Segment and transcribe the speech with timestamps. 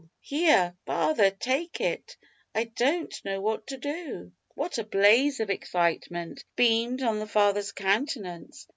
[0.19, 2.17] here, father, take it
[2.55, 7.71] I don't know what to do." What a blaze of excitement beamed on the father's
[7.71, 8.65] countenance!